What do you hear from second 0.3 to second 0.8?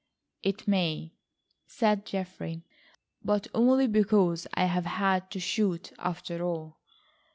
"It